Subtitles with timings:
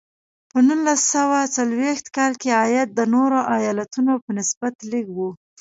[0.51, 5.19] په نولس سوه څلویښت کال کې عاید د نورو ایالتونو په نسبت لږ و.